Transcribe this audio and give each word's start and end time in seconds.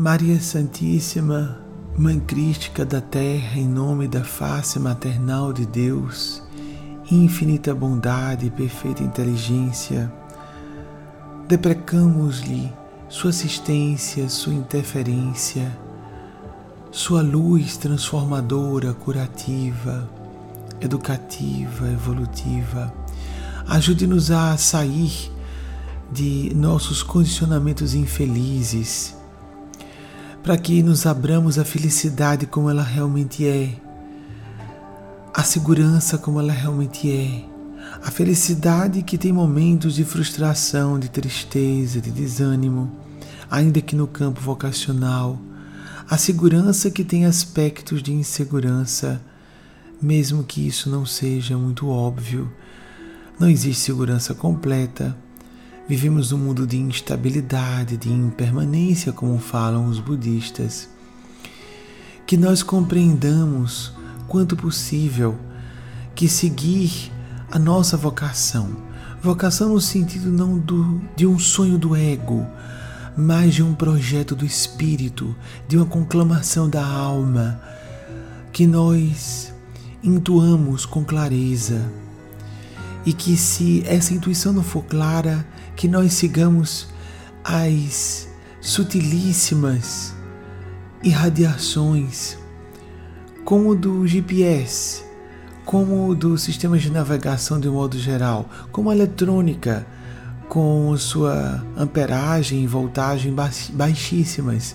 Maria 0.00 0.40
Santíssima, 0.40 1.58
Mãe 1.98 2.20
Crística 2.20 2.84
da 2.84 3.00
Terra, 3.00 3.58
em 3.58 3.66
nome 3.66 4.06
da 4.06 4.22
face 4.22 4.78
maternal 4.78 5.52
de 5.52 5.66
Deus, 5.66 6.40
infinita 7.10 7.74
bondade 7.74 8.46
e 8.46 8.50
perfeita 8.50 9.02
inteligência, 9.02 10.08
deprecamos-lhe 11.48 12.72
sua 13.08 13.30
assistência, 13.30 14.28
sua 14.28 14.54
interferência, 14.54 15.76
sua 16.92 17.20
luz 17.20 17.76
transformadora, 17.76 18.94
curativa, 18.94 20.08
educativa, 20.80 21.90
evolutiva. 21.90 22.94
Ajude-nos 23.66 24.30
a 24.30 24.56
sair 24.56 25.32
de 26.12 26.52
nossos 26.54 27.02
condicionamentos 27.02 27.94
infelizes 27.94 29.17
para 30.48 30.56
que 30.56 30.82
nos 30.82 31.04
abramos 31.04 31.58
à 31.58 31.64
felicidade 31.64 32.46
como 32.46 32.70
ela 32.70 32.82
realmente 32.82 33.46
é, 33.46 33.74
a 35.34 35.42
segurança 35.42 36.16
como 36.16 36.40
ela 36.40 36.54
realmente 36.54 37.12
é, 37.12 37.44
a 38.02 38.10
felicidade 38.10 39.02
que 39.02 39.18
tem 39.18 39.30
momentos 39.30 39.94
de 39.94 40.06
frustração, 40.06 40.98
de 40.98 41.10
tristeza, 41.10 42.00
de 42.00 42.10
desânimo, 42.10 42.90
ainda 43.50 43.82
que 43.82 43.94
no 43.94 44.06
campo 44.06 44.40
vocacional, 44.40 45.38
a 46.08 46.16
segurança 46.16 46.90
que 46.90 47.04
tem 47.04 47.26
aspectos 47.26 48.02
de 48.02 48.14
insegurança, 48.14 49.20
mesmo 50.00 50.42
que 50.42 50.66
isso 50.66 50.88
não 50.88 51.04
seja 51.04 51.58
muito 51.58 51.90
óbvio. 51.90 52.50
Não 53.38 53.50
existe 53.50 53.82
segurança 53.82 54.34
completa 54.34 55.14
Vivemos 55.88 56.32
num 56.32 56.38
mundo 56.38 56.66
de 56.66 56.76
instabilidade, 56.76 57.96
de 57.96 58.12
impermanência, 58.12 59.10
como 59.10 59.38
falam 59.38 59.86
os 59.86 59.98
budistas. 59.98 60.86
Que 62.26 62.36
nós 62.36 62.62
compreendamos, 62.62 63.94
quanto 64.26 64.54
possível, 64.54 65.34
que 66.14 66.28
seguir 66.28 67.10
a 67.50 67.58
nossa 67.58 67.96
vocação, 67.96 68.76
vocação 69.22 69.70
no 69.70 69.80
sentido 69.80 70.30
não 70.30 70.58
do, 70.58 71.00
de 71.16 71.26
um 71.26 71.38
sonho 71.38 71.78
do 71.78 71.96
ego, 71.96 72.46
mas 73.16 73.54
de 73.54 73.62
um 73.62 73.74
projeto 73.74 74.36
do 74.36 74.44
espírito, 74.44 75.34
de 75.66 75.78
uma 75.78 75.86
conclamação 75.86 76.68
da 76.68 76.86
alma, 76.86 77.58
que 78.52 78.66
nós 78.66 79.54
intuamos 80.02 80.84
com 80.84 81.02
clareza. 81.02 81.82
E 83.04 83.12
que 83.12 83.36
se 83.36 83.82
essa 83.86 84.12
intuição 84.12 84.52
não 84.52 84.62
for 84.62 84.84
clara, 84.84 85.46
que 85.76 85.88
nós 85.88 86.12
sigamos 86.12 86.88
as 87.44 88.28
sutilíssimas 88.60 90.14
irradiações, 91.02 92.36
como 93.44 93.74
do 93.74 94.06
GPS, 94.06 95.02
como 95.64 96.14
do 96.14 96.36
sistema 96.36 96.78
de 96.78 96.90
navegação 96.90 97.60
de 97.60 97.68
um 97.68 97.74
modo 97.74 97.98
geral, 97.98 98.48
como 98.72 98.90
a 98.90 98.94
eletrônica, 98.94 99.86
com 100.48 100.96
sua 100.96 101.64
amperagem 101.76 102.64
e 102.64 102.66
voltagem 102.66 103.34
baixíssimas. 103.72 104.74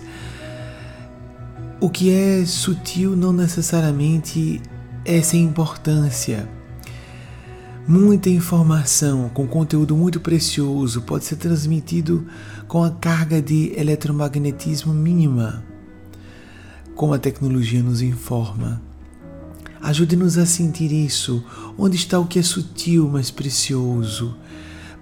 O 1.80 1.90
que 1.90 2.10
é 2.10 2.46
sutil 2.46 3.14
não 3.16 3.32
necessariamente 3.32 4.62
é 5.04 5.20
sem 5.20 5.42
importância. 5.42 6.48
Muita 7.86 8.30
informação 8.30 9.28
com 9.28 9.46
conteúdo 9.46 9.94
muito 9.94 10.18
precioso 10.18 11.02
pode 11.02 11.26
ser 11.26 11.36
transmitido 11.36 12.26
com 12.66 12.82
a 12.82 12.90
carga 12.90 13.42
de 13.42 13.78
eletromagnetismo 13.78 14.94
mínima, 14.94 15.62
como 16.94 17.12
a 17.12 17.18
tecnologia 17.18 17.82
nos 17.82 18.00
informa. 18.00 18.80
Ajude-nos 19.82 20.38
a 20.38 20.46
sentir 20.46 20.92
isso, 20.92 21.44
onde 21.76 21.96
está 21.96 22.18
o 22.18 22.26
que 22.26 22.38
é 22.38 22.42
sutil, 22.42 23.06
mas 23.12 23.30
precioso, 23.30 24.34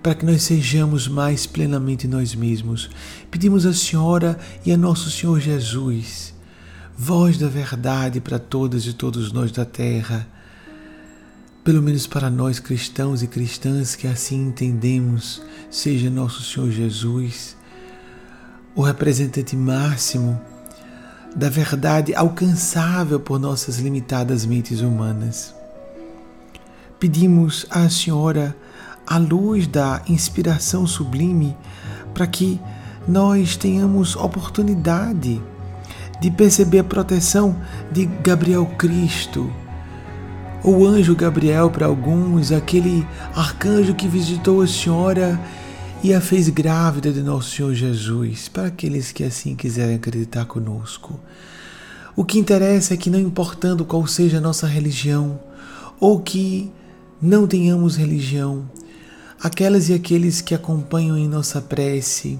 para 0.02 0.16
que 0.16 0.26
nós 0.26 0.42
sejamos 0.42 1.06
mais 1.06 1.46
plenamente 1.46 2.08
nós 2.08 2.34
mesmos. 2.34 2.90
Pedimos 3.30 3.64
à 3.64 3.72
Senhora 3.72 4.36
e 4.66 4.72
a 4.72 4.76
Nosso 4.76 5.08
Senhor 5.08 5.38
Jesus, 5.38 6.34
voz 6.98 7.38
da 7.38 7.46
verdade 7.46 8.20
para 8.20 8.40
todas 8.40 8.84
e 8.86 8.92
todos 8.92 9.30
nós 9.30 9.52
da 9.52 9.64
terra 9.64 10.26
pelo 11.64 11.80
menos 11.80 12.08
para 12.08 12.28
nós 12.28 12.58
cristãos 12.58 13.22
e 13.22 13.28
cristãs 13.28 13.94
que 13.94 14.08
assim 14.08 14.48
entendemos, 14.48 15.40
seja 15.70 16.10
nosso 16.10 16.42
Senhor 16.42 16.70
Jesus 16.70 17.56
o 18.74 18.82
representante 18.82 19.54
máximo 19.54 20.40
da 21.36 21.48
verdade 21.48 22.14
alcançável 22.14 23.20
por 23.20 23.38
nossas 23.38 23.78
limitadas 23.78 24.44
mentes 24.44 24.80
humanas. 24.80 25.54
Pedimos 26.98 27.64
à 27.70 27.88
Senhora 27.88 28.56
a 29.06 29.18
luz 29.18 29.66
da 29.66 30.02
inspiração 30.08 30.86
sublime 30.86 31.56
para 32.12 32.26
que 32.26 32.60
nós 33.06 33.56
tenhamos 33.56 34.16
oportunidade 34.16 35.40
de 36.20 36.30
perceber 36.30 36.80
a 36.80 36.84
proteção 36.84 37.56
de 37.90 38.06
Gabriel 38.06 38.66
Cristo 38.78 39.61
o 40.64 40.86
anjo 40.86 41.16
Gabriel 41.16 41.70
para 41.70 41.86
alguns, 41.86 42.52
aquele 42.52 43.04
arcanjo 43.34 43.94
que 43.94 44.06
visitou 44.06 44.62
a 44.62 44.66
Senhora 44.66 45.40
e 46.04 46.14
a 46.14 46.20
fez 46.20 46.48
grávida 46.48 47.12
de 47.12 47.20
nosso 47.20 47.50
Senhor 47.50 47.74
Jesus, 47.74 48.48
para 48.48 48.68
aqueles 48.68 49.10
que 49.10 49.24
assim 49.24 49.56
quiserem 49.56 49.96
acreditar 49.96 50.44
conosco. 50.44 51.18
O 52.14 52.24
que 52.24 52.38
interessa 52.38 52.94
é 52.94 52.96
que, 52.96 53.10
não 53.10 53.18
importando 53.18 53.84
qual 53.84 54.06
seja 54.06 54.38
a 54.38 54.40
nossa 54.40 54.66
religião, 54.66 55.40
ou 55.98 56.20
que 56.20 56.70
não 57.20 57.46
tenhamos 57.46 57.96
religião, 57.96 58.64
aquelas 59.42 59.88
e 59.88 59.94
aqueles 59.94 60.40
que 60.40 60.54
acompanham 60.54 61.18
em 61.18 61.26
nossa 61.26 61.60
prece, 61.60 62.38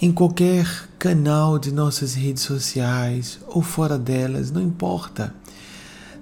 em 0.00 0.10
qualquer 0.10 0.66
canal 0.98 1.58
de 1.58 1.70
nossas 1.70 2.14
redes 2.14 2.44
sociais 2.44 3.38
ou 3.46 3.60
fora 3.60 3.98
delas, 3.98 4.50
não 4.50 4.62
importa 4.62 5.34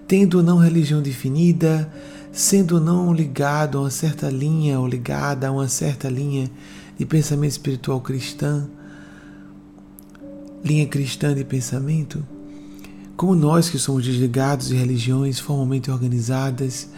tendo 0.06 0.42
não 0.42 0.59
religião 0.59 1.00
definida, 1.00 1.91
sendo 2.32 2.81
não 2.81 3.12
ligado 3.15 3.78
a 3.78 3.82
uma 3.82 3.91
certa 3.91 4.28
linha 4.28 4.78
ou 4.81 4.87
ligada 4.87 5.48
a 5.48 5.53
uma 5.53 5.69
certa 5.69 6.09
linha 6.09 6.50
de 6.98 7.06
pensamento 7.06 7.53
espiritual 7.53 8.00
cristã, 8.00 8.69
linha 10.64 10.87
cristã 10.87 11.34
de 11.34 11.44
pensamento, 11.44 12.25
como 13.16 13.34
nós 13.34 13.70
que 13.70 13.78
somos 13.78 14.04
desligados 14.04 14.69
de 14.69 14.75
religiões 14.75 15.38
formalmente 15.38 15.91
organizadas, 15.91 16.88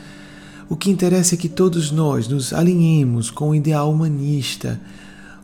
o 0.69 0.75
que 0.75 0.91
interessa 0.91 1.35
é 1.35 1.39
que 1.39 1.49
todos 1.49 1.91
nós 1.93 2.27
nos 2.27 2.53
alinhemos 2.53 3.31
com 3.31 3.51
o 3.51 3.55
ideal 3.55 3.93
humanista, 3.93 4.81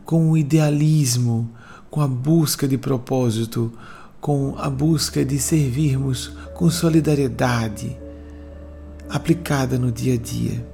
com 0.03 0.31
o 0.31 0.37
idealismo, 0.37 1.49
com 1.89 2.01
a 2.01 2.07
busca 2.07 2.67
de 2.67 2.77
propósito, 2.77 3.71
com 4.23 4.55
a 4.57 4.69
busca 4.69 5.25
de 5.25 5.37
servirmos 5.37 6.31
com 6.53 6.69
solidariedade 6.69 7.93
aplicada 9.09 9.77
no 9.77 9.91
dia 9.91 10.13
a 10.13 10.17
dia. 10.17 10.65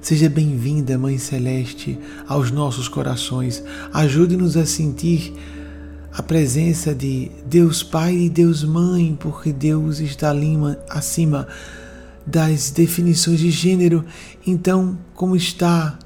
Seja 0.00 0.30
bem-vinda, 0.30 0.96
Mãe 0.96 1.18
Celeste, 1.18 1.98
aos 2.26 2.50
nossos 2.50 2.88
corações. 2.88 3.62
Ajude-nos 3.92 4.56
a 4.56 4.64
sentir 4.64 5.34
a 6.10 6.22
presença 6.22 6.94
de 6.94 7.30
Deus 7.44 7.82
Pai 7.82 8.16
e 8.16 8.30
Deus 8.30 8.64
Mãe, 8.64 9.14
porque 9.20 9.52
Deus 9.52 10.00
está 10.00 10.32
acima 10.88 11.46
das 12.26 12.70
definições 12.70 13.40
de 13.40 13.50
gênero. 13.50 14.06
Então, 14.46 14.98
como 15.12 15.36
está 15.36 15.98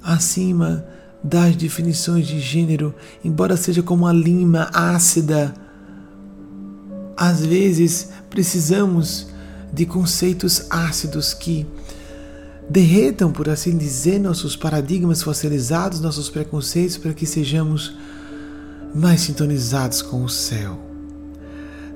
acima 0.00 0.86
das 1.24 1.56
definições 1.56 2.28
de 2.28 2.38
gênero, 2.38 2.94
embora 3.24 3.56
seja 3.56 3.82
como 3.82 4.06
a 4.06 4.12
lima 4.12 4.70
ácida, 4.72 5.63
às 7.16 7.44
vezes 7.44 8.10
precisamos 8.28 9.28
de 9.72 9.86
conceitos 9.86 10.66
ácidos 10.70 11.34
que 11.34 11.66
derretam, 12.68 13.30
por 13.30 13.48
assim 13.48 13.76
dizer, 13.76 14.18
nossos 14.18 14.56
paradigmas 14.56 15.22
fossilizados, 15.22 16.00
nossos 16.00 16.30
preconceitos, 16.30 16.96
para 16.96 17.12
que 17.12 17.26
sejamos 17.26 17.96
mais 18.94 19.22
sintonizados 19.22 20.00
com 20.00 20.22
o 20.22 20.28
céu, 20.28 20.78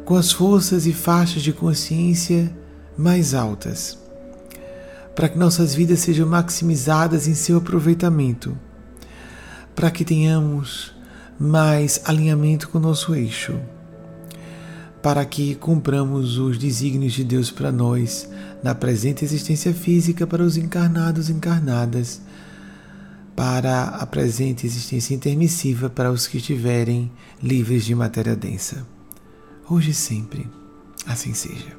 com 0.04 0.16
as 0.16 0.32
forças 0.32 0.86
e 0.86 0.92
faixas 0.92 1.42
de 1.42 1.52
consciência 1.52 2.52
mais 2.96 3.34
altas, 3.34 3.96
para 5.14 5.28
que 5.28 5.38
nossas 5.38 5.74
vidas 5.74 6.00
sejam 6.00 6.28
maximizadas 6.28 7.28
em 7.28 7.34
seu 7.34 7.58
aproveitamento, 7.58 8.56
para 9.74 9.90
que 9.90 10.04
tenhamos 10.04 10.92
mais 11.38 12.00
alinhamento 12.04 12.68
com 12.68 12.78
o 12.78 12.80
nosso 12.80 13.14
eixo 13.14 13.54
para 15.02 15.24
que 15.24 15.54
cumpramos 15.54 16.38
os 16.38 16.58
desígnios 16.58 17.12
de 17.12 17.24
Deus 17.24 17.50
para 17.50 17.70
nós, 17.70 18.28
na 18.62 18.74
presente 18.74 19.24
existência 19.24 19.72
física, 19.72 20.26
para 20.26 20.42
os 20.42 20.56
encarnados 20.56 21.28
e 21.28 21.32
encarnadas, 21.32 22.20
para 23.36 23.84
a 23.84 24.04
presente 24.04 24.66
existência 24.66 25.14
intermissiva 25.14 25.88
para 25.88 26.10
os 26.10 26.26
que 26.26 26.38
estiverem 26.38 27.10
livres 27.40 27.84
de 27.84 27.94
matéria 27.94 28.34
densa. 28.34 28.84
Hoje 29.70 29.92
e 29.92 29.94
sempre, 29.94 30.48
assim 31.06 31.32
seja. 31.32 31.77